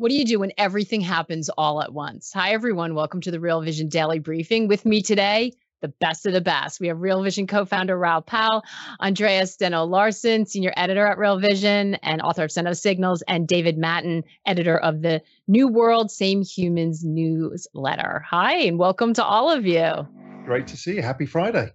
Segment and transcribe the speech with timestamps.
[0.00, 2.32] What do you do when everything happens all at once?
[2.32, 2.94] Hi, everyone.
[2.94, 4.66] Welcome to the Real Vision Daily Briefing.
[4.66, 6.80] With me today, the best of the best.
[6.80, 8.64] We have Real Vision co founder Raoul Pal,
[8.98, 13.76] Andreas Steno Larsen, senior editor at Real Vision and author of Steno Signals, and David
[13.76, 18.24] Mattin, editor of the New World Same Humans newsletter.
[18.26, 20.08] Hi, and welcome to all of you.
[20.46, 21.02] Great to see you.
[21.02, 21.72] Happy Friday.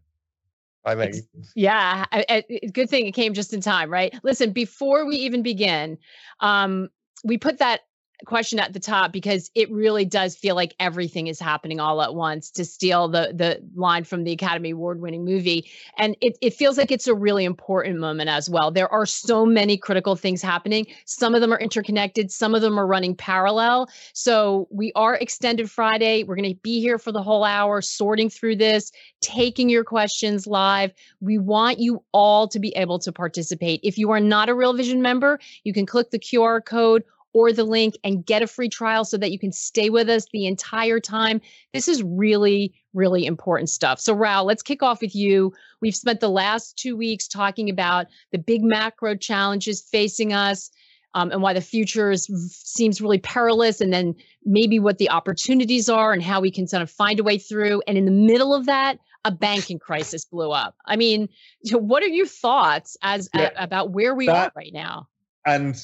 [0.83, 1.21] Hi, Maggie.
[1.53, 4.19] Yeah, I, I, good thing it came just in time, right?
[4.23, 5.99] Listen, before we even begin,
[6.39, 6.89] um,
[7.23, 7.81] we put that
[8.25, 12.15] question at the top because it really does feel like everything is happening all at
[12.15, 15.69] once to steal the the line from the academy award winning movie.
[15.97, 18.71] And it, it feels like it's a really important moment as well.
[18.71, 20.87] There are so many critical things happening.
[21.05, 22.31] Some of them are interconnected.
[22.31, 23.89] Some of them are running parallel.
[24.13, 26.23] So we are extended friday.
[26.23, 28.91] We're going to be here for the whole hour sorting through this
[29.21, 30.93] taking your questions live.
[31.19, 33.79] We want you all to be able to participate.
[33.83, 37.03] If you are not a real vision member you can click the qr code
[37.35, 40.25] or the link and get a free trial so that you can stay with us
[40.31, 41.41] the entire time.
[41.73, 43.99] This is really, really important stuff.
[43.99, 45.53] So, Raoul, let's kick off with you.
[45.81, 50.71] We've spent the last two weeks talking about the big macro challenges facing us.
[51.13, 55.87] Um, and why the future is, seems really perilous, and then maybe what the opportunities
[55.87, 57.81] are and how we can sort of find a way through.
[57.87, 60.75] And in the middle of that, a banking crisis blew up.
[60.85, 61.29] I mean,
[61.71, 65.07] what are your thoughts as yeah, a, about where we that, are right now?
[65.45, 65.81] And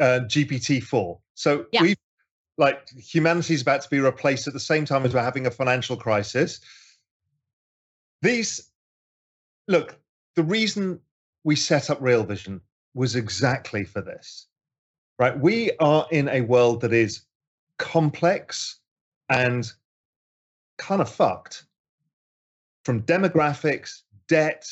[0.00, 1.18] uh, GPT-4.
[1.34, 1.82] So yeah.
[1.82, 1.94] we
[2.56, 5.50] like humanity is about to be replaced at the same time as we're having a
[5.50, 6.60] financial crisis.
[8.22, 8.70] These
[9.68, 9.96] look,
[10.34, 11.00] the reason
[11.44, 12.60] we set up Real Vision
[12.94, 14.46] was exactly for this.
[15.18, 15.38] Right?
[15.38, 17.22] We are in a world that is
[17.78, 18.78] complex
[19.28, 19.70] and
[20.78, 21.64] kind of fucked
[22.84, 24.66] from demographics, debt,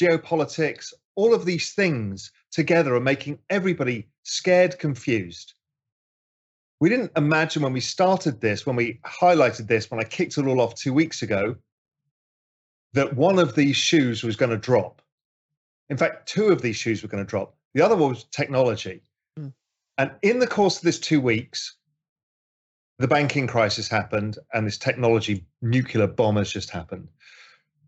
[0.00, 5.54] geopolitics, all of these things together are making everybody scared, confused.
[6.80, 10.46] We didn't imagine when we started this, when we highlighted this, when I kicked it
[10.46, 11.56] all off two weeks ago,
[12.92, 15.00] that one of these shoes was going to drop.
[15.90, 17.54] In fact, two of these shoes were going to drop.
[17.74, 19.02] The other one was technology.
[19.38, 19.52] Mm.
[19.98, 21.76] And in the course of this two weeks,
[22.98, 27.08] the banking crisis happened and this technology nuclear bomb has just happened.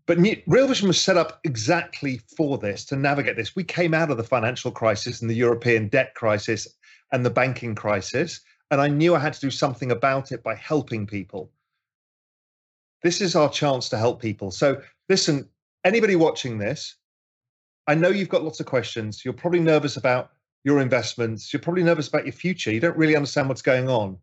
[0.07, 3.55] But Real Vision was set up exactly for this to navigate this.
[3.55, 6.67] We came out of the financial crisis and the European debt crisis
[7.11, 10.55] and the banking crisis, and I knew I had to do something about it by
[10.55, 11.51] helping people.
[13.01, 14.51] This is our chance to help people.
[14.51, 15.49] So, listen,
[15.83, 16.95] anybody watching this,
[17.87, 19.23] I know you've got lots of questions.
[19.25, 20.31] You're probably nervous about
[20.63, 21.51] your investments.
[21.51, 22.71] You're probably nervous about your future.
[22.71, 24.17] You don't really understand what's going on.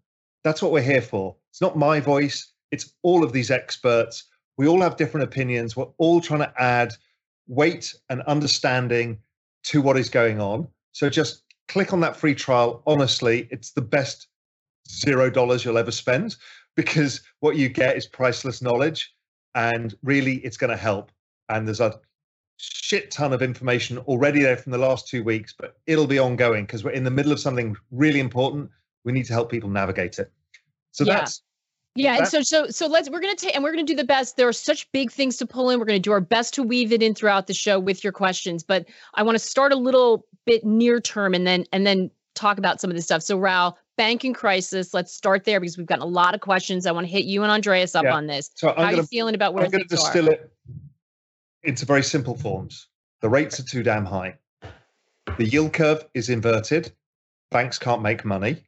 [0.44, 1.36] That's what we're here for.
[1.50, 4.24] It's not my voice, it's all of these experts
[4.56, 5.76] we all have different opinions.
[5.76, 6.92] We're all trying to add
[7.46, 9.18] weight and understanding
[9.64, 10.68] to what is going on.
[10.92, 12.82] So just click on that free trial.
[12.86, 14.28] Honestly, it's the best
[14.88, 16.36] zero dollars you'll ever spend
[16.76, 19.14] because what you get is priceless knowledge
[19.54, 21.10] and really it's going to help.
[21.48, 22.00] And there's a
[22.56, 26.64] shit ton of information already there from the last two weeks, but it'll be ongoing
[26.64, 28.70] because we're in the middle of something really important.
[29.04, 30.30] We need to help people navigate it.
[30.92, 31.16] So yeah.
[31.16, 31.42] that's
[31.94, 34.36] yeah, and so so so let's we're gonna take and we're gonna do the best.
[34.36, 35.78] There are such big things to pull in.
[35.78, 38.62] We're gonna do our best to weave it in throughout the show with your questions.
[38.62, 42.58] But I want to start a little bit near term and then and then talk
[42.58, 43.22] about some of this stuff.
[43.22, 44.94] So Raoul, banking crisis.
[44.94, 46.86] Let's start there because we've gotten a lot of questions.
[46.86, 48.14] I want to hit you and Andreas up yeah.
[48.14, 48.50] on this.
[48.54, 50.32] So I'm How gonna, are you feeling about where I'm going to distill are?
[50.32, 50.52] it
[51.62, 52.88] into very simple forms.
[53.20, 54.36] The rates are too damn high.
[55.36, 56.92] The yield curve is inverted.
[57.50, 58.64] Banks can't make money.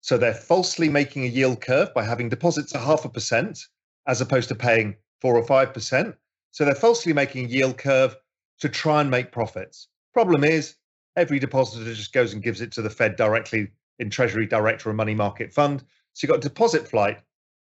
[0.00, 3.58] So they're falsely making a yield curve by having deposits at half a percent
[4.06, 6.16] as opposed to paying four or five percent.
[6.52, 8.16] So they're falsely making a yield curve
[8.60, 9.88] to try and make profits.
[10.12, 10.74] Problem is,
[11.16, 13.68] every depositor just goes and gives it to the Fed directly
[13.98, 15.84] in Treasury Direct or a money market fund.
[16.14, 17.20] So you've got deposit flight.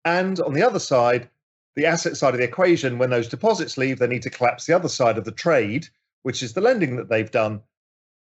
[0.04, 1.28] And on the other side,
[1.74, 4.74] the asset side of the equation, when those deposits leave, they need to collapse the
[4.74, 5.86] other side of the trade,
[6.22, 7.60] which is the lending that they've done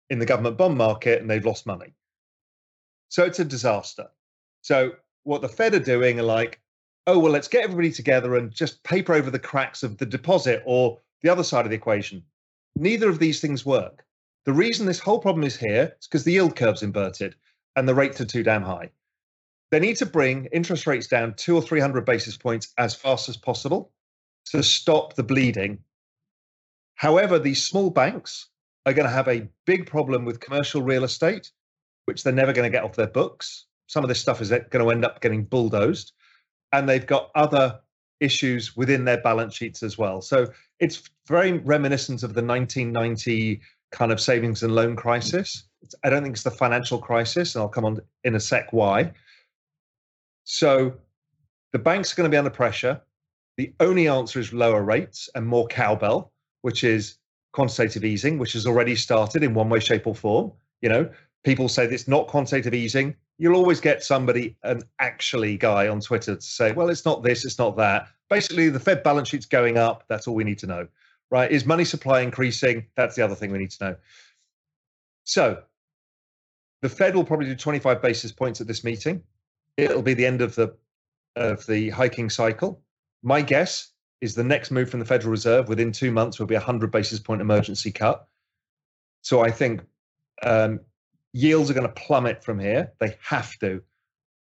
[0.09, 1.93] in the government bond market and they've lost money.
[3.09, 4.07] So it's a disaster.
[4.61, 4.93] So
[5.23, 6.59] what the Fed are doing are like,
[7.07, 10.63] oh, well, let's get everybody together and just paper over the cracks of the deposit
[10.65, 12.23] or the other side of the equation.
[12.75, 14.05] Neither of these things work.
[14.45, 17.35] The reason this whole problem is here is because the yield curve's inverted
[17.75, 18.91] and the rates are too damn high.
[19.71, 23.37] They need to bring interest rates down two or 300 basis points as fast as
[23.37, 23.91] possible
[24.51, 25.79] to stop the bleeding.
[26.95, 28.49] However, these small banks
[28.85, 31.51] are going to have a big problem with commercial real estate,
[32.05, 33.65] which they're never going to get off their books.
[33.87, 36.13] Some of this stuff is going to end up getting bulldozed.
[36.71, 37.79] And they've got other
[38.19, 40.21] issues within their balance sheets as well.
[40.21, 40.47] So
[40.79, 43.61] it's very reminiscent of the 1990
[43.91, 45.63] kind of savings and loan crisis.
[46.03, 49.13] I don't think it's the financial crisis, and I'll come on in a sec why.
[50.43, 50.93] So
[51.71, 53.01] the banks are going to be under pressure.
[53.57, 56.31] The only answer is lower rates and more cowbell,
[56.61, 57.17] which is
[57.53, 60.51] quantitative easing, which has already started in one way, shape, or form.
[60.81, 61.09] You know,
[61.45, 63.15] people say it's not quantitative easing.
[63.37, 67.45] You'll always get somebody, an actually guy on Twitter, to say, well, it's not this,
[67.45, 68.07] it's not that.
[68.29, 70.03] Basically, the Fed balance sheet's going up.
[70.09, 70.87] That's all we need to know
[71.31, 71.51] right?
[71.51, 72.85] Is money supply increasing?
[72.95, 73.95] That's the other thing we need to know.
[75.23, 75.63] So
[76.81, 79.23] the Fed will probably do 25 basis points at this meeting.
[79.77, 80.75] It'll be the end of the
[81.35, 82.81] of the hiking cycle.
[83.21, 86.55] My guess is the next move from the Federal Reserve within two months will be
[86.55, 88.25] a 100 basis point emergency cut.
[89.21, 89.81] So I think
[90.43, 90.79] um,
[91.35, 92.93] yields are going to plummet from here.
[92.99, 93.81] They have to.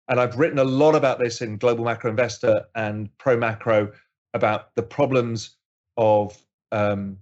[0.07, 3.91] And I've written a lot about this in Global Macro Investor and Pro Macro
[4.33, 5.55] about the problems
[5.97, 6.35] of
[6.71, 7.17] um,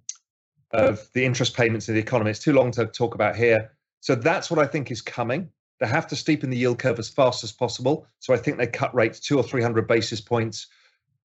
[0.71, 2.31] of the interest payments in the economy.
[2.31, 3.71] It's too long to talk about here.
[3.99, 5.49] So that's what I think is coming.
[5.79, 8.07] They have to steepen the yield curve as fast as possible.
[8.19, 10.67] So I think they cut rates two or three hundred basis points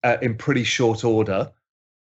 [0.03, 1.51] uh, in pretty short order.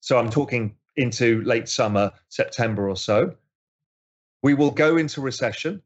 [0.00, 3.34] So I'm talking into late summer, September or so.
[4.42, 5.80] We will go into recession.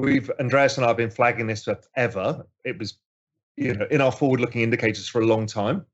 [0.00, 2.46] We've Andreas and I have been flagging this forever.
[2.64, 2.98] It was,
[3.56, 5.84] you know, in our forward-looking indicators for a long time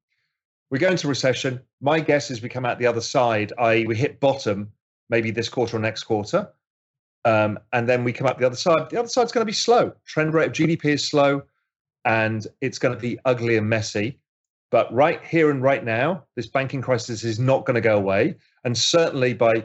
[0.70, 1.61] we go into recession.
[1.81, 4.73] My guess is we come out the other side, i.e., we hit bottom
[5.08, 6.49] maybe this quarter or next quarter.
[7.25, 8.91] Um, and then we come up the other side.
[8.91, 9.93] The other side's going to be slow.
[10.05, 11.43] Trend rate of GDP is slow
[12.05, 14.19] and it's going to be ugly and messy.
[14.70, 18.35] But right here and right now, this banking crisis is not going to go away.
[18.64, 19.64] And certainly by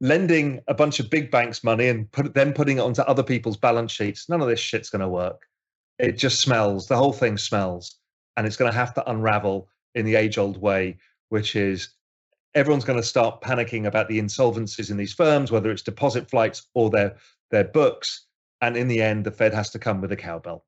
[0.00, 3.56] lending a bunch of big banks money and put then putting it onto other people's
[3.56, 5.46] balance sheets, none of this shit's going to work.
[5.98, 6.88] It just smells.
[6.88, 7.96] The whole thing smells.
[8.36, 10.96] And it's going to have to unravel in the age old way,
[11.28, 11.90] which is
[12.54, 16.66] everyone's going to start panicking about the insolvencies in these firms, whether it's deposit flights
[16.74, 17.16] or their
[17.50, 18.26] their books.
[18.62, 20.64] And in the end, the Fed has to come with a cowbell.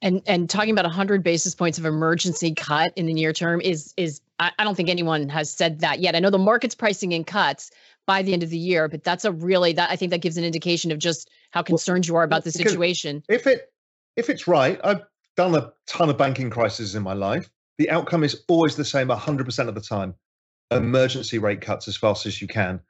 [0.00, 3.92] And and talking about 100 basis points of emergency cut in the near term is
[3.96, 6.16] is I, I don't think anyone has said that yet.
[6.16, 7.70] I know the market's pricing in cuts
[8.06, 10.36] by the end of the year, but that's a really that I think that gives
[10.36, 13.22] an indication of just how concerned well, you are about the situation.
[13.28, 13.72] If it
[14.16, 15.02] if it's right, I've
[15.36, 17.48] done a ton of banking crises in my life
[17.78, 20.14] the outcome is always the same 100% of the time
[20.70, 22.80] emergency rate cuts as fast as you can.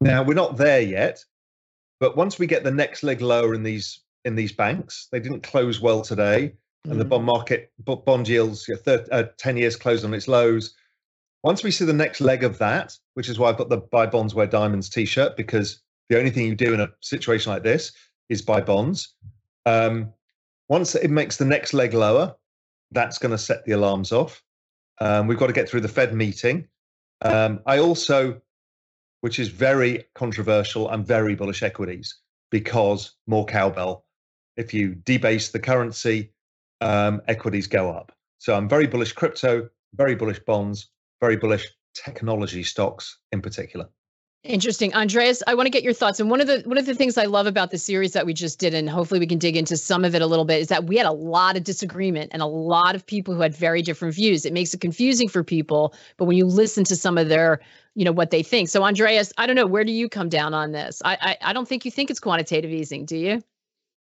[0.00, 1.24] Now, we're not there yet,
[1.98, 5.44] but once we get the next leg lower in these in these banks, they didn't
[5.44, 6.52] close well today,
[6.84, 6.98] and mm-hmm.
[6.98, 10.74] the bond market bond yields, uh, 10 years closed on its lows.
[11.44, 14.04] Once we see the next leg of that, which is why I've got the buy
[14.04, 17.92] bonds wear diamonds t-shirt, because the only thing you do in a situation like this
[18.28, 19.14] is buy bonds.
[19.64, 20.12] Um,
[20.68, 22.34] once it makes the next leg lower,
[22.90, 24.42] that's going to set the alarms off.
[25.00, 26.66] Um, we've got to get through the Fed meeting.
[27.22, 28.40] Um, I also,
[29.20, 32.18] which is very controversial, I'm very bullish equities
[32.50, 34.05] because more cowbell.
[34.56, 36.32] If you debase the currency,
[36.80, 38.12] um, equities go up.
[38.38, 43.88] So I'm very bullish crypto, very bullish bonds, very bullish technology stocks in particular.
[44.44, 44.94] Interesting.
[44.94, 46.20] Andreas, I want to get your thoughts.
[46.20, 48.32] And one of the one of the things I love about the series that we
[48.32, 50.68] just did, and hopefully we can dig into some of it a little bit, is
[50.68, 53.82] that we had a lot of disagreement and a lot of people who had very
[53.82, 54.46] different views.
[54.46, 57.60] It makes it confusing for people, but when you listen to some of their,
[57.96, 58.68] you know, what they think.
[58.68, 61.02] So Andreas, I don't know, where do you come down on this?
[61.04, 63.42] I I, I don't think you think it's quantitative easing, do you?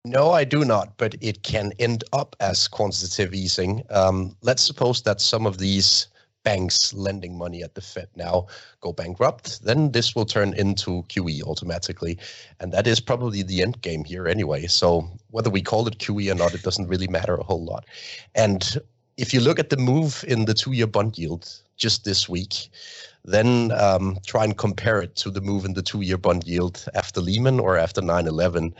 [0.04, 3.82] No, I do not, but it can end up as quantitative easing.
[3.90, 6.06] Um, let's suppose that some of these
[6.44, 8.46] banks lending money at the Fed now
[8.80, 12.16] go bankrupt, then this will turn into QE automatically.
[12.60, 14.66] And that is probably the end game here anyway.
[14.66, 17.84] So whether we call it QE or not, it doesn't really matter a whole lot.
[18.34, 18.78] And
[19.16, 22.70] if you look at the move in the two year bond yield just this week,
[23.24, 27.20] then um, try and compare it to the move in the two-year bond yield after
[27.20, 28.72] Lehman or after 9/11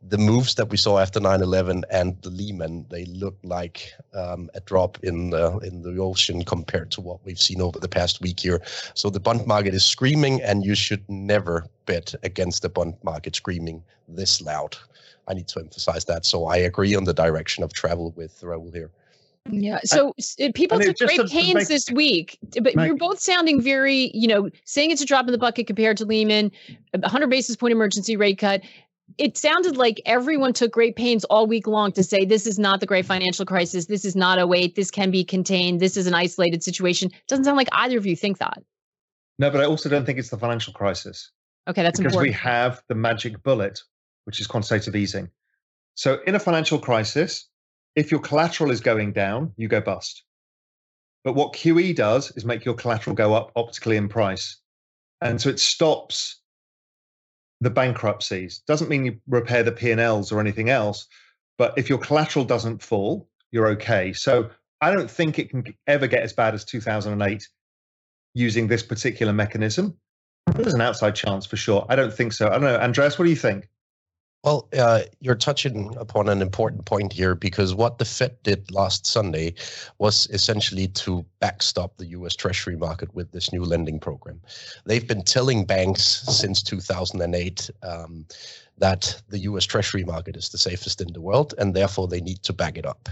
[0.00, 4.60] the moves that we saw after 9/11 and the Lehman, they look like um, a
[4.60, 8.40] drop in the in the ocean compared to what we've seen over the past week
[8.40, 8.62] here.
[8.94, 13.34] So the bond market is screaming, and you should never bet against the bond market
[13.34, 14.76] screaming this loud.
[15.26, 16.24] I need to emphasize that.
[16.24, 18.90] So I agree on the direction of travel with Raoul here.
[19.50, 19.80] Yeah.
[19.84, 24.10] So I, people took great pains make, this week, but make, you're both sounding very,
[24.14, 26.52] you know, saying it's a drop in the bucket compared to Lehman,
[26.92, 28.62] 100 basis point emergency rate cut
[29.18, 32.80] it sounded like everyone took great pains all week long to say this is not
[32.80, 33.86] the great financial crisis.
[33.86, 34.76] This is not oh a wait.
[34.76, 35.80] This can be contained.
[35.80, 37.10] This is an isolated situation.
[37.26, 38.62] Doesn't sound like either of you think that.
[39.38, 41.30] No, but I also don't think it's the financial crisis.
[41.68, 42.30] Okay, that's because important.
[42.30, 43.82] we have the magic bullet,
[44.24, 45.28] which is quantitative easing.
[45.94, 47.48] So in a financial crisis,
[47.96, 50.22] if your collateral is going down, you go bust.
[51.24, 54.56] But what QE does is make your collateral go up optically in price.
[55.20, 56.40] And so it stops
[57.60, 58.60] the bankruptcies.
[58.66, 61.06] Doesn't mean you repair the P&Ls or anything else,
[61.56, 64.12] but if your collateral doesn't fall, you're okay.
[64.12, 64.50] So
[64.80, 67.48] I don't think it can ever get as bad as 2008
[68.34, 69.96] using this particular mechanism.
[70.54, 71.84] There's an outside chance for sure.
[71.88, 72.48] I don't think so.
[72.48, 72.76] I don't know.
[72.76, 73.68] Andreas, what do you think?
[74.44, 79.04] Well, uh, you're touching upon an important point here because what the Fed did last
[79.04, 79.54] Sunday
[79.98, 84.40] was essentially to backstop the US Treasury market with this new lending program.
[84.86, 88.26] They've been telling banks since 2008 um,
[88.78, 92.44] that the US Treasury market is the safest in the world and therefore they need
[92.44, 93.08] to back it up.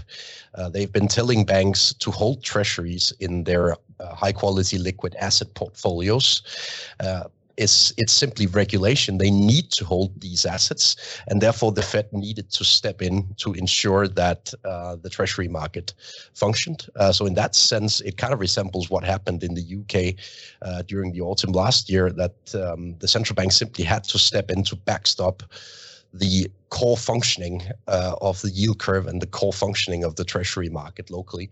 [0.55, 5.53] Uh, they've been telling banks to hold treasuries in their uh, high quality liquid asset
[5.55, 6.41] portfolios.
[7.57, 9.17] Is it's simply regulation.
[9.17, 10.95] They need to hold these assets,
[11.27, 15.95] and therefore the Fed needed to step in to ensure that uh, the Treasury market
[16.35, 16.85] functioned.
[16.95, 20.15] Uh, so in that sense, it kind of resembles what happened in the UK
[20.61, 24.51] uh, during the autumn last year, that um, the central bank simply had to step
[24.51, 25.41] in to backstop
[26.19, 30.69] the core functioning uh, of the yield curve and the core functioning of the treasury
[30.69, 31.49] market locally.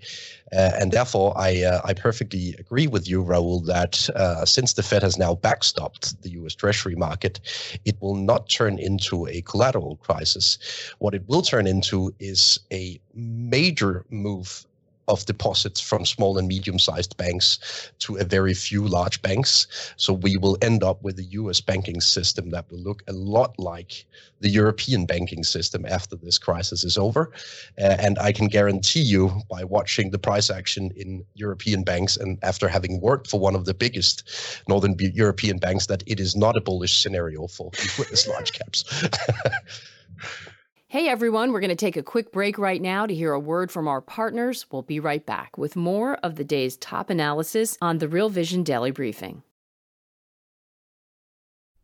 [0.51, 4.83] Uh, and therefore, I, uh, I perfectly agree with you, Raoul, that uh, since the
[4.83, 7.39] Fed has now backstopped the US treasury market,
[7.85, 10.57] it will not turn into a collateral crisis.
[10.99, 14.65] What it will turn into is a major move
[15.07, 19.67] of deposits from small and medium sized banks to a very few large banks.
[19.97, 23.57] So we will end up with a US banking system that will look a lot
[23.59, 24.05] like
[24.41, 27.31] the European banking system after this crisis is over.
[27.79, 32.37] Uh, and I can guarantee you by watching the price action in European banks and
[32.43, 34.23] after having worked for one of the biggest
[34.67, 37.71] Northern European banks that it is not a bullish scenario for
[38.27, 38.83] large caps.
[40.95, 43.69] Hey everyone, we're going to take a quick break right now to hear a word
[43.69, 44.65] from our partners.
[44.71, 48.63] We'll be right back with more of the day's top analysis on the Real Vision
[48.63, 49.43] Daily Briefing.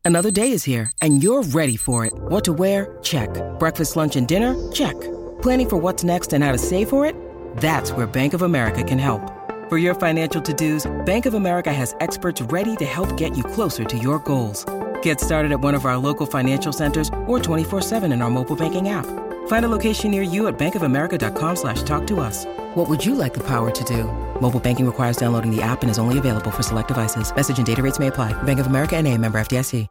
[0.05, 2.13] Another day is here and you're ready for it.
[2.13, 2.97] What to wear?
[3.01, 3.29] Check.
[3.59, 4.55] Breakfast, lunch, and dinner?
[4.71, 4.95] Check.
[5.41, 7.13] Planning for what's next and how to save for it?
[7.57, 9.29] That's where Bank of America can help.
[9.67, 13.83] For your financial to-dos, Bank of America has experts ready to help get you closer
[13.83, 14.65] to your goals.
[15.03, 18.89] Get started at one of our local financial centers or 24-7 in our mobile banking
[18.89, 19.05] app.
[19.47, 22.45] Find a location near you at bankofamerica.com slash talk to us.
[22.75, 24.05] What would you like the power to do?
[24.41, 27.33] Mobile banking requires downloading the app and is only available for select devices.
[27.35, 28.33] Message and data rates may apply.
[28.43, 29.87] Bank of America and a member FDIC.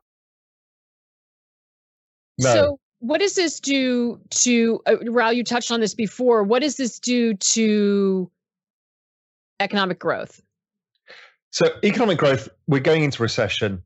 [2.39, 2.55] No.
[2.55, 6.43] So what does this do to, uh, Raoul, you touched on this before.
[6.43, 8.31] What does this do to
[9.59, 10.41] economic growth?
[11.51, 13.83] So economic growth, we're going into recession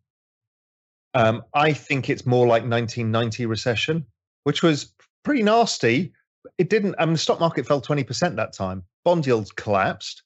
[1.14, 4.06] um, I think it's more like 1990 recession,
[4.42, 4.92] which was
[5.24, 6.12] pretty nasty.
[6.58, 6.96] It didn't.
[6.98, 8.82] I mean, the stock market fell 20% that time.
[9.04, 10.22] Bond yields collapsed.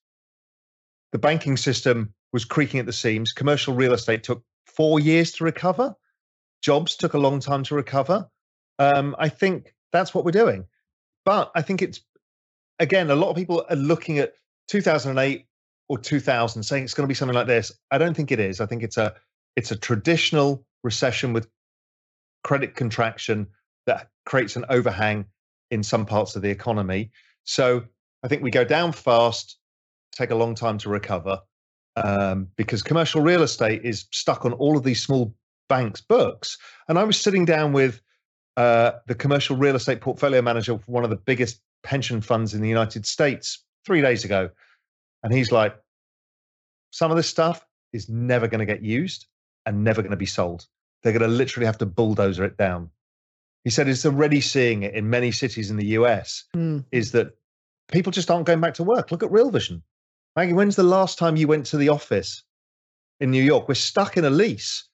[1.13, 3.33] The banking system was creaking at the seams.
[3.33, 5.95] Commercial real estate took four years to recover.
[6.63, 8.29] Jobs took a long time to recover.
[8.79, 10.67] Um, I think that's what we're doing.
[11.25, 12.01] But I think it's
[12.79, 14.35] again, a lot of people are looking at
[14.69, 15.47] 2008
[15.89, 17.73] or 2000, saying it's going to be something like this.
[17.91, 18.61] I don't think it is.
[18.61, 19.15] I think it's a
[19.57, 21.49] it's a traditional recession with
[22.45, 23.47] credit contraction
[23.87, 25.25] that creates an overhang
[25.71, 27.11] in some parts of the economy.
[27.45, 27.85] So
[28.23, 29.59] I think we go down fast,
[30.13, 31.41] take a long time to recover,
[31.97, 35.35] um, because commercial real estate is stuck on all of these small
[35.69, 36.59] banks' books.
[36.89, 38.01] And I was sitting down with
[38.57, 42.61] uh, the commercial real estate portfolio manager for one of the biggest pension funds in
[42.61, 44.51] the United States three days ago.
[45.23, 45.77] And he's like,
[46.91, 49.27] some of this stuff is never going to get used
[49.69, 50.67] and never going to be sold.
[51.03, 52.91] They're going to literally have to bulldozer it down.
[53.65, 56.85] He said it's already seeing it in many cities in the US mm.
[56.91, 57.37] is that
[57.93, 59.13] people just aren't going back to work.
[59.13, 59.83] Look at Real Vision.
[60.35, 62.43] Maggie, when's the last time you went to the office
[63.21, 63.69] in New York?
[63.69, 64.85] We're stuck in a lease.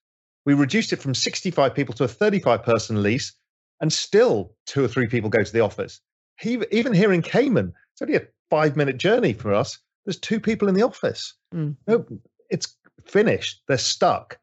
[0.45, 3.33] We reduced it from 65 people to a 35 person lease,
[3.81, 6.01] and still two or three people go to the office.
[6.41, 9.79] He, even here in Cayman, it's only a five minute journey for us.
[10.05, 11.35] There's two people in the office.
[11.55, 11.77] Mm.
[11.87, 12.05] No,
[12.51, 12.77] it's
[13.07, 13.63] finished.
[13.69, 14.39] They're stuck.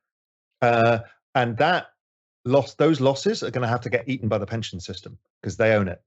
[0.62, 1.00] Uh,
[1.36, 1.88] and that
[2.46, 5.58] loss, those losses are going to have to get eaten by the pension system because
[5.58, 6.02] they own it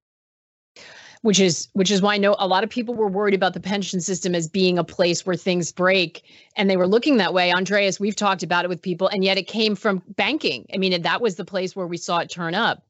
[1.25, 3.61] which is which is why I know a lot of people were worried about the
[3.61, 6.23] pension system as being a place where things break
[6.55, 9.39] and they were looking that way andreas we've talked about it with people and yet
[9.39, 12.55] it came from banking i mean that was the place where we saw it turn
[12.55, 12.85] up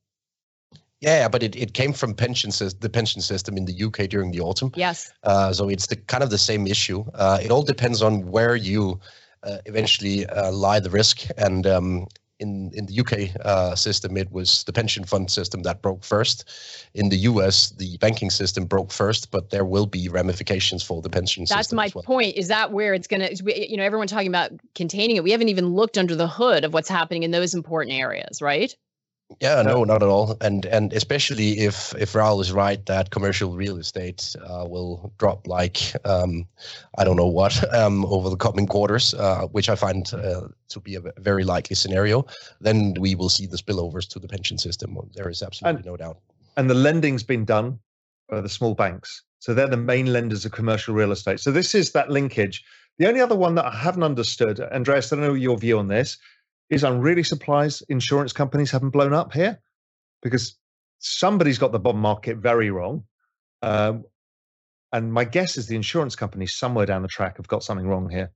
[1.00, 4.40] yeah, but it, it came from pension the pension system in the UK during the
[4.40, 4.72] autumn.
[4.74, 5.12] Yes.
[5.22, 7.04] Uh, so it's the kind of the same issue.
[7.12, 8.96] Uh, it all depends on where you uh,
[9.66, 12.06] eventually uh, lie the risk, and um,
[12.40, 16.44] in in the UK uh, system, it was the pension fund system that broke first.
[16.94, 21.10] In the US, the banking system broke first, but there will be ramifications for the
[21.10, 21.76] pension That's system.
[21.76, 22.04] That's my well.
[22.04, 22.36] point.
[22.36, 23.70] Is that where it's going to?
[23.70, 25.24] You know, everyone talking about containing it.
[25.24, 28.74] We haven't even looked under the hood of what's happening in those important areas, right?
[29.40, 33.56] Yeah, no, not at all, and and especially if if Raoul is right that commercial
[33.56, 36.46] real estate uh, will drop like um,
[36.98, 40.80] I don't know what um, over the coming quarters, uh, which I find uh, to
[40.80, 42.26] be a very likely scenario,
[42.60, 44.96] then we will see the spillovers to the pension system.
[45.14, 46.18] There is absolutely and, no doubt.
[46.56, 47.78] And the lending's been done
[48.28, 51.40] by the small banks, so they're the main lenders of commercial real estate.
[51.40, 52.62] So this is that linkage.
[52.98, 55.88] The only other one that I haven't understood, Andreas, I don't know your view on
[55.88, 56.18] this
[56.74, 59.60] is really surprised insurance companies haven't blown up here
[60.22, 60.58] because
[60.98, 63.04] somebody's got the bond market very wrong.
[63.62, 64.04] Um,
[64.92, 68.08] and my guess is the insurance companies somewhere down the track have got something wrong
[68.08, 68.30] here.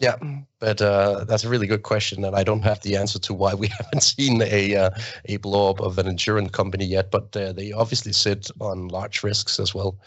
[0.00, 0.16] Yeah,
[0.60, 3.52] but uh, that's a really good question, and I don't have the answer to why
[3.52, 4.90] we haven't seen a uh,
[5.26, 7.10] a blow up of an insurance company yet.
[7.10, 9.98] But uh, they obviously sit on large risks as well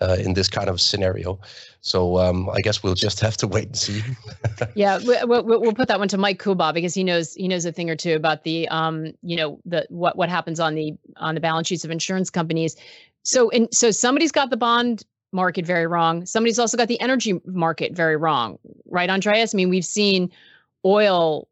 [0.00, 1.38] uh, in this kind of scenario.
[1.80, 4.02] So um, I guess we'll just have to wait and see.
[4.74, 7.70] yeah, we'll, we'll put that one to Mike Kuba because he knows he knows a
[7.70, 11.36] thing or two about the um you know the what what happens on the on
[11.36, 12.74] the balance sheets of insurance companies.
[13.22, 15.04] So and so somebody's got the bond
[15.36, 16.26] market very wrong.
[16.26, 19.54] Somebody's also got the energy market very wrong, right, Andreas?
[19.54, 20.32] I mean, we've seen
[20.84, 21.46] oil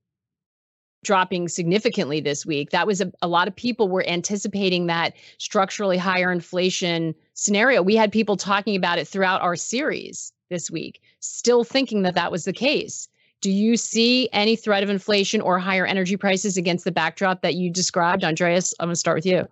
[1.04, 2.70] dropping significantly this week.
[2.70, 7.82] That was a, a lot of people were anticipating that structurally higher inflation scenario.
[7.82, 12.32] We had people talking about it throughout our series this week, still thinking that that
[12.32, 13.08] was the case.
[13.40, 17.54] Do you see any threat of inflation or higher energy prices against the backdrop that
[17.54, 18.24] you described?
[18.24, 19.46] Andreas, I'm going to start with you.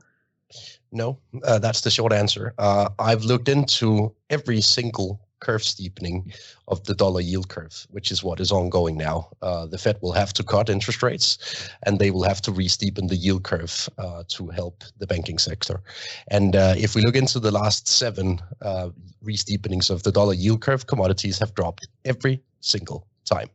[0.92, 2.54] No, uh, that's the short answer.
[2.58, 6.32] Uh, I've looked into every single curve steepening
[6.68, 9.28] of the dollar yield curve, which is what is ongoing now.
[9.42, 13.08] Uh, the Fed will have to cut interest rates and they will have to re-steepen
[13.08, 15.82] the yield curve uh, to help the banking sector.
[16.28, 18.90] And uh, if we look into the last seven uh,
[19.20, 23.48] re-steepenings of the dollar yield curve, commodities have dropped every single time.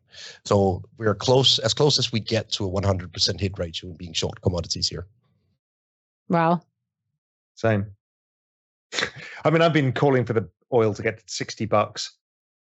[0.44, 4.14] So we're close, as close as we get to a 100% hit ratio in being
[4.14, 5.08] short commodities here.
[6.28, 6.62] Wow.
[7.56, 7.86] Same.
[9.46, 12.18] I mean, I've been calling for the oil to get to 60 bucks,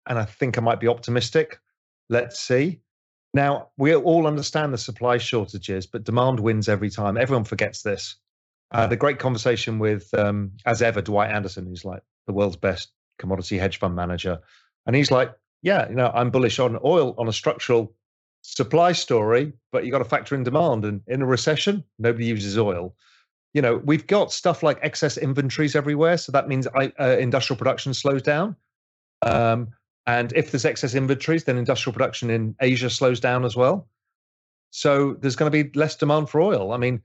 [0.08, 1.58] and I think I might be optimistic.
[2.08, 2.80] Let's see.
[3.32, 7.16] Now, we all understand the supply shortages, but demand wins every time.
[7.16, 8.16] Everyone forgets this.
[8.72, 12.90] Uh, the great conversation with, um, as ever, Dwight Anderson, who's like the world's best
[13.18, 14.38] commodity hedge fund manager.
[14.86, 15.32] And he's like,
[15.62, 17.94] yeah, you know, I'm bullish on oil on a structural
[18.42, 20.84] supply story, but you got to factor in demand.
[20.84, 22.94] And in a recession, nobody uses oil
[23.54, 27.58] you know we've got stuff like excess inventories everywhere so that means I, uh, industrial
[27.58, 28.56] production slows down.
[29.22, 29.68] Um,
[30.06, 33.88] and if there's excess inventories then industrial production in asia slows down as well.
[34.70, 36.72] So there's going to be less demand for oil.
[36.72, 37.02] I mean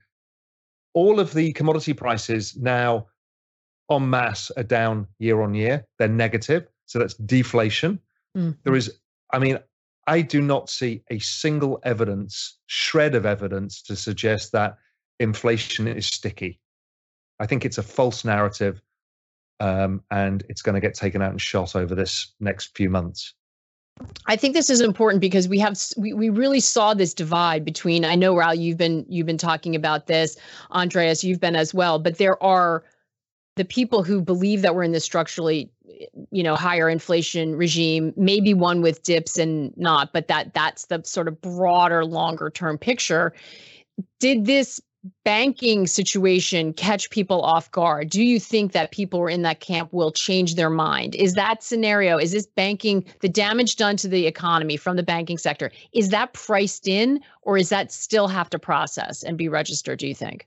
[0.94, 3.06] all of the commodity prices now
[3.90, 5.86] en masse are down year on year.
[5.98, 8.00] They're negative so that's deflation.
[8.36, 8.50] Mm-hmm.
[8.64, 8.98] there is
[9.32, 9.58] i mean
[10.06, 14.76] i do not see a single evidence shred of evidence to suggest that
[15.20, 16.58] inflation is sticky.
[17.38, 18.80] I think it's a false narrative,
[19.60, 23.34] um, and it's going to get taken out and shot over this next few months.
[24.26, 28.04] I think this is important because we have we, we really saw this divide between
[28.04, 30.36] I know Raoul you've been you've been talking about this
[30.70, 32.84] Andreas you've been as well but there are
[33.56, 35.70] the people who believe that we're in this structurally
[36.30, 41.00] you know higher inflation regime maybe one with dips and not but that that's the
[41.04, 43.32] sort of broader longer term picture
[44.20, 44.78] did this
[45.24, 48.10] banking situation catch people off guard?
[48.10, 51.14] Do you think that people who are in that camp will change their mind?
[51.14, 55.38] Is that scenario, is this banking, the damage done to the economy from the banking
[55.38, 59.98] sector, is that priced in or is that still have to process and be registered,
[59.98, 60.46] do you think?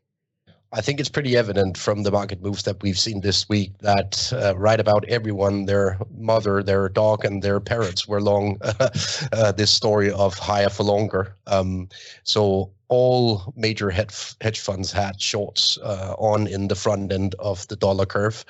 [0.71, 4.31] I think it's pretty evident from the market moves that we've seen this week that
[4.33, 8.57] uh, right about everyone, their mother, their dog, and their parents were long
[9.31, 11.35] uh, this story of higher for longer.
[11.47, 11.89] Um,
[12.23, 17.75] so all major hedge funds had shorts uh, on in the front end of the
[17.75, 18.43] dollar curve,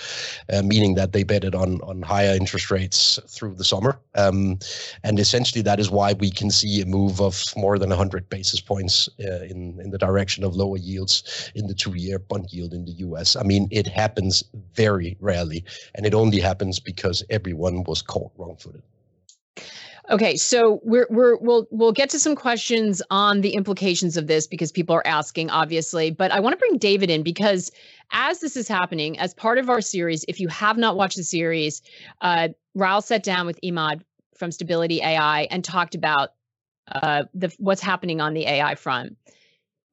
[0.52, 4.00] uh, meaning that they betted on on higher interest rates through the summer.
[4.16, 4.58] Um,
[5.04, 8.62] and essentially, that is why we can see a move of more than 100 basis
[8.62, 12.86] points uh, in in the direction of lower yields in the two-year bond yield in
[12.86, 13.36] the U.S.
[13.36, 15.64] I mean, it happens very rarely,
[15.96, 18.82] and it only happens because everyone was caught wrong-footed.
[20.10, 24.48] Okay, so we're we're we'll we'll get to some questions on the implications of this
[24.48, 26.10] because people are asking, obviously.
[26.10, 27.72] But I want to bring David in because
[28.12, 31.24] as this is happening, as part of our series, if you have not watched the
[31.24, 31.84] series,
[32.22, 34.02] uh, Raoul sat down with Emad
[34.36, 36.30] from Stability AI and talked about
[36.92, 39.16] uh, the what's happening on the AI front.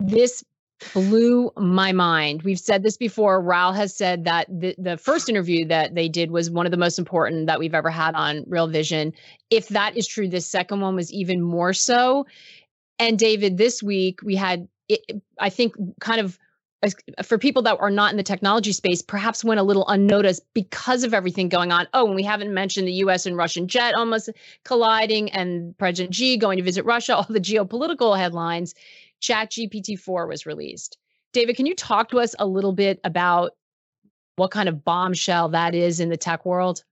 [0.00, 0.42] This
[0.92, 2.42] blew my mind.
[2.42, 3.40] We've said this before.
[3.40, 6.78] Raoul has said that the, the first interview that they did was one of the
[6.78, 9.12] most important that we've ever had on Real Vision.
[9.50, 12.26] If that is true, this second one was even more so.
[12.98, 15.00] And David, this week we had, it,
[15.38, 16.38] I think, kind of
[17.24, 21.04] for people that are not in the technology space, perhaps went a little unnoticed because
[21.04, 21.88] of everything going on.
[21.94, 24.30] Oh, and we haven't mentioned the US and Russian jet almost
[24.64, 28.74] colliding and President Xi going to visit Russia, all the geopolitical headlines.
[29.22, 30.98] ChatGPT 4 was released.
[31.32, 33.52] David, can you talk to us a little bit about
[34.36, 36.82] what kind of bombshell that is in the tech world?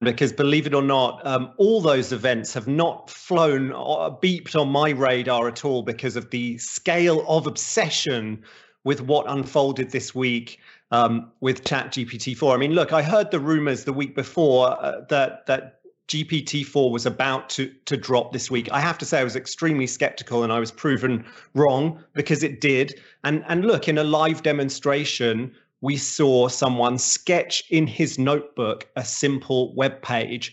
[0.00, 4.58] Because believe it or not, um, all those events have not flown or uh, beeped
[4.58, 8.42] on my radar at all because of the scale of obsession
[8.82, 10.58] with what unfolded this week
[10.90, 12.54] um, with ChatGPT-4.
[12.54, 15.79] I mean, look, I heard the rumors the week before uh, that that
[16.10, 18.68] GPT-4 was about to to drop this week.
[18.72, 22.60] I have to say I was extremely skeptical and I was proven wrong because it
[22.60, 23.00] did.
[23.22, 29.04] And and look, in a live demonstration, we saw someone sketch in his notebook a
[29.04, 30.52] simple web page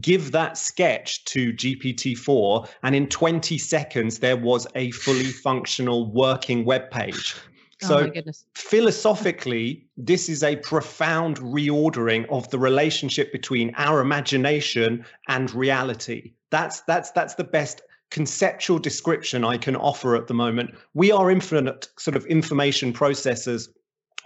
[0.00, 6.64] give that sketch to GPT-4 and in 20 seconds there was a fully functional working
[6.64, 7.36] web page.
[7.84, 15.04] Oh so oh philosophically, this is a profound reordering of the relationship between our imagination
[15.28, 16.32] and reality.
[16.50, 20.74] That's that's that's the best conceptual description I can offer at the moment.
[20.94, 23.68] We are infinite sort of information processors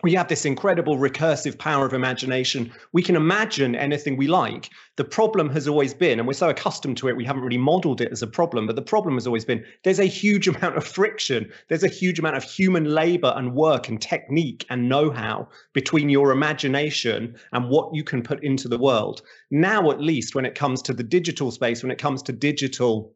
[0.03, 2.71] we have this incredible recursive power of imagination.
[2.93, 4.71] We can imagine anything we like.
[4.95, 8.01] The problem has always been, and we're so accustomed to it, we haven't really modeled
[8.01, 10.87] it as a problem, but the problem has always been there's a huge amount of
[10.87, 11.51] friction.
[11.69, 16.09] There's a huge amount of human labor and work and technique and know how between
[16.09, 19.23] your imagination and what you can put into the world.
[19.51, 23.15] Now, at least, when it comes to the digital space, when it comes to digital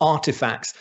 [0.00, 0.74] artifacts,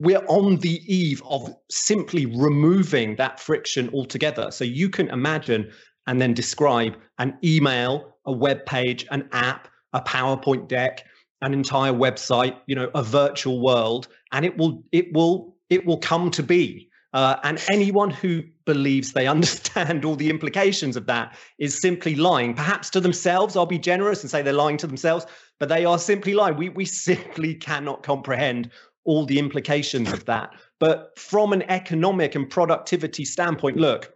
[0.00, 4.50] we're on the eve of simply removing that friction altogether.
[4.50, 5.70] So you can imagine
[6.06, 11.04] and then describe an email, a web page, an app, a PowerPoint deck,
[11.40, 15.98] an entire website, you know, a virtual world, and it will it will it will
[15.98, 16.88] come to be.
[17.12, 22.54] Uh, and anyone who believes they understand all the implications of that is simply lying,
[22.54, 23.56] perhaps to themselves.
[23.56, 25.26] I'll be generous and say they're lying to themselves,
[25.60, 26.56] but they are simply lying.
[26.56, 28.70] We, we simply cannot comprehend
[29.04, 30.50] all the implications of that.
[30.80, 34.12] But from an economic and productivity standpoint, look,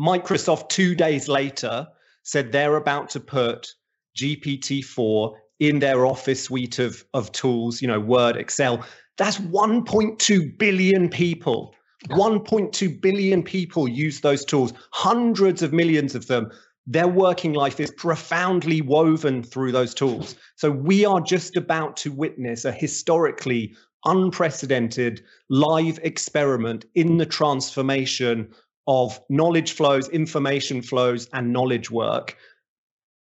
[0.00, 1.86] Microsoft two days later
[2.22, 3.74] said they're about to put
[4.16, 8.84] GPT-4 in their office suite of, of tools, you know, Word, Excel.
[9.18, 11.74] That's 1.2 billion people.
[12.08, 16.50] 1.2 billion people use those tools, hundreds of millions of them.
[16.86, 20.34] Their working life is profoundly woven through those tools.
[20.56, 28.52] So we are just about to witness a historically unprecedented live experiment in the transformation
[28.86, 32.36] of knowledge flows, information flows, and knowledge work.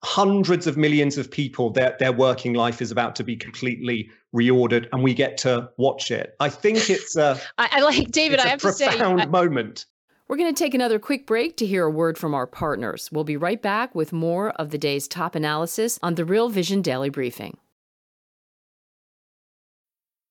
[0.04, 4.88] Hundreds of millions of people, their, their working life is about to be completely reordered,
[4.92, 6.34] and we get to watch it.
[6.40, 7.40] I think it's a.
[7.58, 8.38] I, I like David.
[8.38, 9.86] I have to say, a profound moment.
[10.28, 13.10] We're going to take another quick break to hear a word from our partners.
[13.12, 16.82] We'll be right back with more of the day's top analysis on the Real Vision
[16.82, 17.58] Daily Briefing.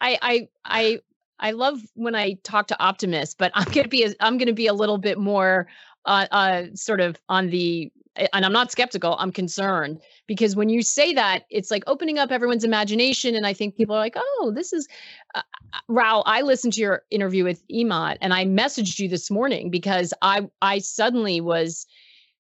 [0.00, 0.98] I I I
[1.38, 4.74] I love when I talk to optimists, but I'm gonna be I'm gonna be a
[4.74, 5.68] little bit more
[6.06, 10.82] uh, uh, sort of on the and I'm not skeptical, I'm concerned because when you
[10.82, 13.34] say that, it's like opening up everyone's imagination.
[13.34, 14.86] And I think people are like, oh, this is,
[15.34, 15.42] uh,
[15.88, 20.14] uh I listened to your interview with Emad and I messaged you this morning because
[20.22, 21.86] I, I suddenly was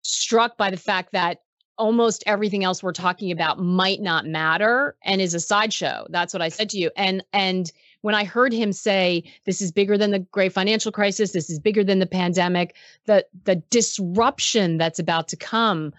[0.02, 1.38] struck by the fact that
[1.78, 6.06] almost everything else we're talking about might not matter and is a sideshow.
[6.10, 6.90] That's what I said to you.
[6.96, 7.70] And, and,
[8.02, 11.58] when I heard him say this is bigger than the great financial crisis, this is
[11.58, 15.92] bigger than the pandemic, the the disruption that's about to come,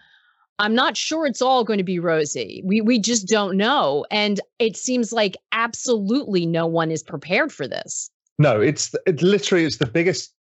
[0.59, 2.61] I'm not sure it's all going to be rosy.
[2.65, 7.67] We we just don't know, and it seems like absolutely no one is prepared for
[7.67, 8.11] this.
[8.37, 10.33] No, it's it literally it's the biggest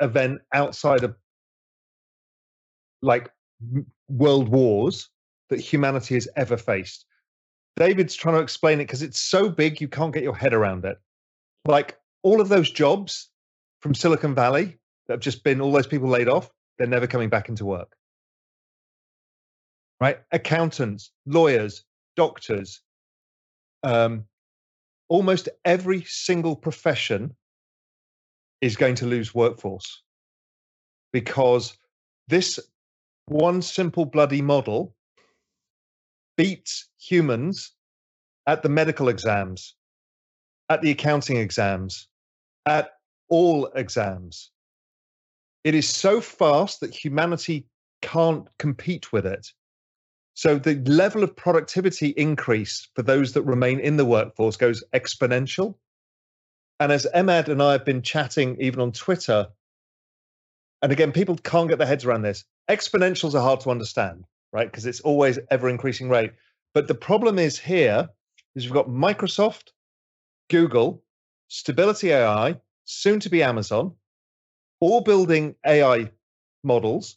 [0.00, 1.14] event outside of
[3.02, 3.30] like
[4.08, 5.08] world wars
[5.50, 7.06] that humanity has ever faced.
[7.76, 10.84] David's trying to explain it because it's so big you can't get your head around
[10.84, 10.98] it
[11.68, 13.30] like all of those jobs
[13.80, 17.28] from Silicon Valley that have just been all those people laid off, they're never coming
[17.28, 17.94] back into work.
[20.00, 20.18] Right?
[20.32, 21.84] Accountants, lawyers,
[22.16, 22.80] doctors,
[23.82, 24.24] um,
[25.08, 27.34] almost every single profession
[28.60, 30.02] is going to lose workforce
[31.12, 31.76] because
[32.28, 32.58] this
[33.30, 34.94] one simple bloody model
[36.36, 37.72] beats humans
[38.46, 39.74] at the medical exams
[40.68, 42.08] at the accounting exams,
[42.66, 42.90] at
[43.28, 44.50] all exams.
[45.64, 47.66] It is so fast that humanity
[48.02, 49.48] can't compete with it.
[50.34, 55.74] So the level of productivity increase for those that remain in the workforce goes exponential.
[56.78, 59.48] And as Emad and I have been chatting even on Twitter,
[60.80, 62.44] and again, people can't get their heads around this.
[62.70, 64.70] Exponentials are hard to understand, right?
[64.70, 66.32] Because it's always ever increasing rate.
[66.74, 68.08] But the problem is here
[68.54, 69.70] is we've got Microsoft,
[70.50, 71.02] Google,
[71.48, 73.94] Stability AI, soon to be Amazon,
[74.80, 76.10] all building AI
[76.62, 77.16] models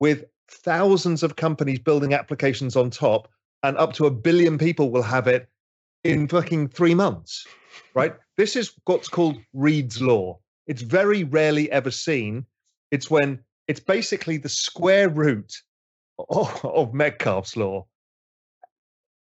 [0.00, 3.28] with thousands of companies building applications on top,
[3.62, 5.48] and up to a billion people will have it
[6.04, 7.46] in fucking three months,
[7.94, 8.14] right?
[8.36, 10.38] This is what's called Reed's Law.
[10.66, 12.46] It's very rarely ever seen.
[12.90, 15.62] It's when it's basically the square root
[16.30, 17.86] of, of Metcalfe's law.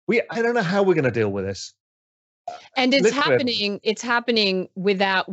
[0.07, 1.73] We, I don't know how we're going to deal with this.
[2.75, 5.27] And it's happening it's happening without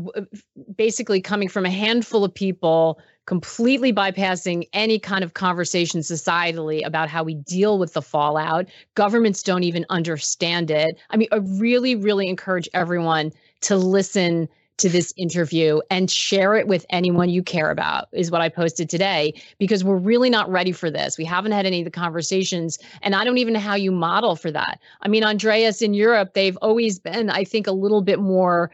[0.76, 7.08] basically coming from a handful of people completely bypassing any kind of conversation societally about
[7.08, 8.66] how we deal with the fallout.
[8.96, 10.98] Governments don't even understand it.
[11.08, 13.32] I mean i really really encourage everyone
[13.62, 14.46] to listen
[14.78, 18.90] to this interview and share it with anyone you care about is what I posted
[18.90, 21.16] today because we're really not ready for this.
[21.16, 24.36] We haven't had any of the conversations and I don't even know how you model
[24.36, 24.80] for that.
[25.00, 28.70] I mean Andreas in Europe they've always been I think a little bit more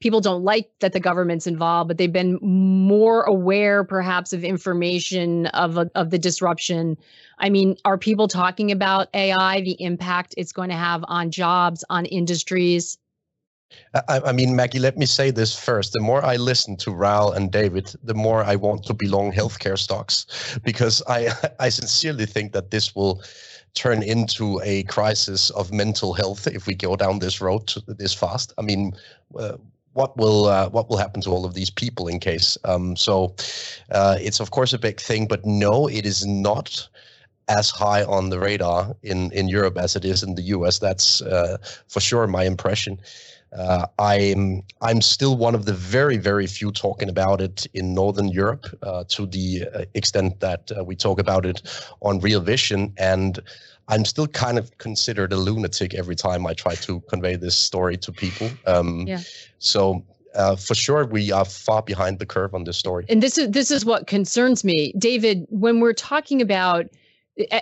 [0.00, 5.46] people don't like that the government's involved but they've been more aware perhaps of information
[5.48, 6.96] of of the disruption.
[7.38, 11.84] I mean are people talking about AI the impact it's going to have on jobs
[11.90, 12.96] on industries?
[14.08, 15.92] I, I, mean, Maggie, let me say this first.
[15.92, 19.78] The more I listen to Raoul and David, the more I want to belong healthcare
[19.78, 23.22] stocks because I, I sincerely think that this will
[23.74, 28.52] turn into a crisis of mental health if we go down this road this fast.
[28.58, 28.92] I mean,
[29.38, 29.56] uh,
[29.94, 32.56] what will uh, what will happen to all of these people in case?
[32.64, 33.34] Um, so,
[33.90, 36.88] uh, it's of course a big thing, but no, it is not
[37.48, 40.78] as high on the radar in in Europe as it is in the U.S.
[40.78, 41.58] That's uh,
[41.88, 42.98] for sure my impression.
[43.56, 48.28] Uh, I'm I'm still one of the very very few talking about it in Northern
[48.28, 51.62] Europe uh, to the uh, extent that uh, we talk about it
[52.00, 53.38] on Real Vision, and
[53.88, 57.98] I'm still kind of considered a lunatic every time I try to convey this story
[57.98, 58.48] to people.
[58.66, 59.20] Um, yeah.
[59.58, 60.02] So
[60.34, 63.04] uh, for sure we are far behind the curve on this story.
[63.08, 65.46] And this is this is what concerns me, David.
[65.50, 66.86] When we're talking about,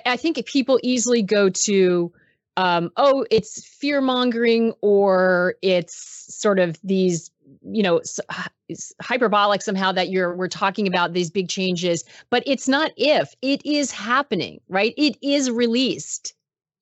[0.07, 2.12] I think people easily go to
[2.56, 7.30] um, oh, it's fear mongering or it's sort of these,
[7.62, 8.00] you know,
[9.00, 13.64] hyperbolic somehow that you're we're talking about these big changes, but it's not if it
[13.64, 14.94] is happening, right?
[14.96, 16.34] It is released.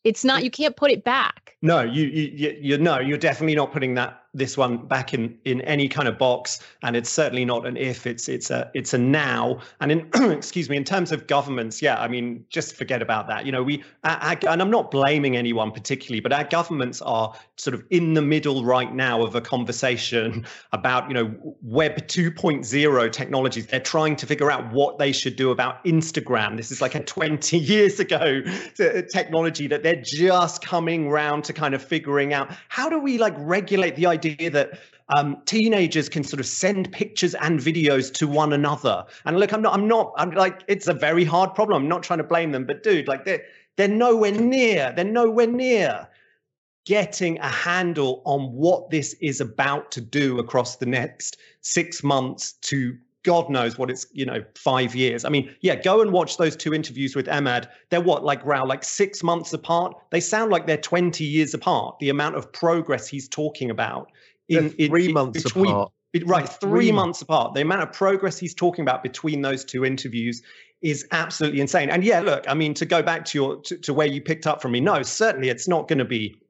[0.04, 0.44] It's not.
[0.44, 1.56] You can't put it back.
[1.60, 5.62] No, you you you no, you're definitely not putting that this one back in in
[5.62, 8.98] any kind of box and it's certainly not an if it's it's a it's a
[8.98, 9.58] now.
[9.80, 13.46] And in excuse me in terms of governments yeah i mean just forget about that.
[13.46, 17.74] You know we our, and i'm not blaming anyone particularly but our governments are sort
[17.74, 23.66] of in the middle right now of a conversation about you know web 2.0 technologies.
[23.66, 26.56] They're trying to figure out what they should do about instagram.
[26.58, 28.42] This is like a 20 years ago
[28.78, 32.54] uh, technology that they're just coming round to kind of figuring out.
[32.68, 34.78] How do we like regulate the idea that
[35.16, 39.04] um, teenagers can sort of send pictures and videos to one another.
[39.24, 41.82] And look, I'm not, I'm not, I'm like, it's a very hard problem.
[41.82, 43.42] I'm not trying to blame them, but dude, like they're
[43.76, 46.08] they're nowhere near, they're nowhere near
[46.84, 52.52] getting a handle on what this is about to do across the next six months
[52.62, 52.96] to
[53.28, 55.26] God knows what it's, you know, five years.
[55.26, 57.66] I mean, yeah, go and watch those two interviews with Emad.
[57.90, 59.94] They're what, like Rao, like six months apart?
[60.08, 64.10] They sound like they're 20 years apart, the amount of progress he's talking about
[64.48, 65.92] in, in three in, months between, apart.
[66.24, 67.52] right, three, three months apart.
[67.52, 70.42] The amount of progress he's talking about between those two interviews
[70.80, 71.90] is absolutely insane.
[71.90, 74.46] And yeah, look, I mean, to go back to your to, to where you picked
[74.46, 76.40] up from me, no, certainly it's not going to be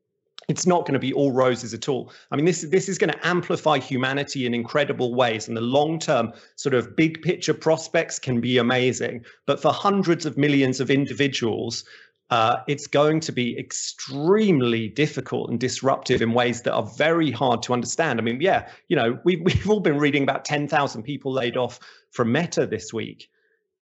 [0.48, 2.10] it's not going to be all roses at all.
[2.30, 5.98] I mean, this this is going to amplify humanity in incredible ways, and the long
[5.98, 9.24] term sort of big picture prospects can be amazing.
[9.46, 11.84] But for hundreds of millions of individuals,
[12.30, 17.62] uh, it's going to be extremely difficult and disruptive in ways that are very hard
[17.64, 18.18] to understand.
[18.18, 21.58] I mean, yeah, you know, we've we've all been reading about ten thousand people laid
[21.58, 21.78] off
[22.10, 23.28] from Meta this week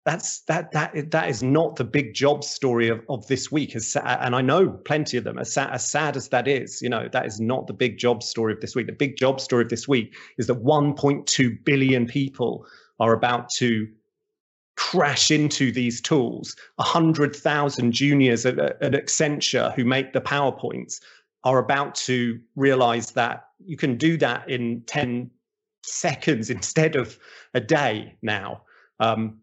[0.05, 3.75] that's that that that is not the big job story of, of this week.
[3.75, 6.89] As and i know plenty of them as sad, as sad as that is you
[6.89, 8.87] know that is not the big job story of this week.
[8.87, 12.65] The big job story of this week is that 1.2 billion people
[12.99, 13.87] are about to
[14.75, 16.55] crash into these tools.
[16.77, 20.99] 100000 juniors at, at accenture who make the powerpoints
[21.43, 25.29] are about to realize that you can do that in 10
[25.83, 27.17] seconds instead of
[27.53, 28.61] a day now.
[28.99, 29.39] Um,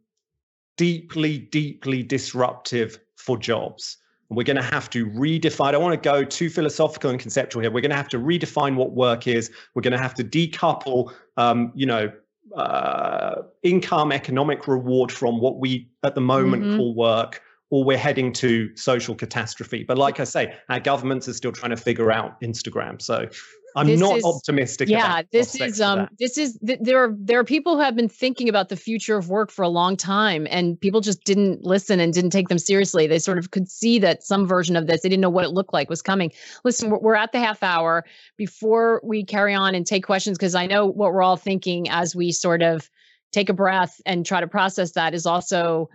[0.80, 3.98] deeply, deeply disruptive for jobs.
[4.30, 5.66] We're going to have to redefine.
[5.66, 7.70] I don't want to go too philosophical and conceptual here.
[7.70, 9.50] We're going to have to redefine what work is.
[9.74, 12.10] We're going to have to decouple, um, you know,
[12.56, 16.78] uh, income, economic reward from what we at the moment mm-hmm.
[16.78, 19.84] call work, or we're heading to social catastrophe.
[19.84, 23.02] But like I say, our governments are still trying to figure out Instagram.
[23.02, 23.28] So
[23.76, 24.88] I'm this not is, optimistic.
[24.88, 28.08] Yeah, this is um this is th- there are there are people who have been
[28.08, 32.00] thinking about the future of work for a long time and people just didn't listen
[32.00, 33.06] and didn't take them seriously.
[33.06, 35.50] They sort of could see that some version of this they didn't know what it
[35.50, 36.32] looked like was coming.
[36.64, 38.04] Listen, we're, we're at the half hour
[38.36, 42.16] before we carry on and take questions because I know what we're all thinking as
[42.16, 42.90] we sort of
[43.32, 45.88] take a breath and try to process that is also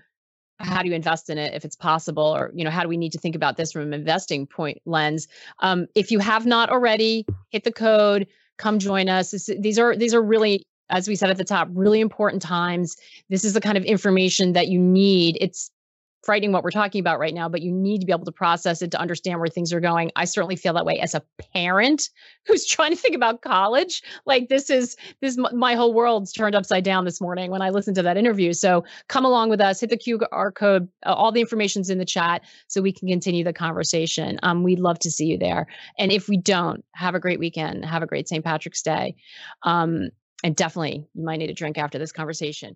[0.60, 2.24] how do you invest in it if it's possible?
[2.24, 4.82] Or you know how do we need to think about this from an investing point
[4.86, 5.28] lens?
[5.60, 9.32] Um, if you have not already hit the code come join us.
[9.32, 12.96] This, these are these are really as we said at the top really important times.
[13.30, 15.38] This is the kind of information that you need.
[15.42, 15.72] It's
[16.26, 18.82] frightening what we're talking about right now, but you need to be able to process
[18.82, 20.12] it to understand where things are going.
[20.16, 21.22] I certainly feel that way as a
[21.54, 22.10] parent
[22.48, 24.02] who's trying to think about college.
[24.26, 27.96] Like this is this my whole world's turned upside down this morning when I listened
[27.98, 28.54] to that interview.
[28.54, 30.90] So come along with us, hit the QR code.
[31.06, 34.40] Uh, all the information's in the chat so we can continue the conversation.
[34.44, 35.68] Um, we'd love to see you there.
[36.00, 37.86] And if we don't, have a great weekend.
[37.86, 38.44] Have a great St.
[38.44, 39.16] Patrick's Day.
[39.64, 40.10] Um,
[40.44, 42.76] and definitely, you might need a drink after this conversation.